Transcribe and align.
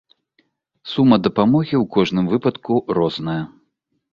Сума 0.93 1.17
дапамогі 1.27 1.75
ў 1.83 1.91
кожным 1.99 2.25
выпадку 2.33 2.81
розная. 3.01 3.41